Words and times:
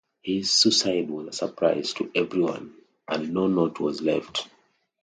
His 0.23 0.49
suicide 0.49 1.11
was 1.11 1.27
a 1.27 1.31
surprise 1.31 1.93
to 1.93 2.09
everyone 2.15 2.73
and 3.07 3.31
no 3.35 3.45
note 3.45 3.79
was 3.79 4.01
left. 4.01 4.49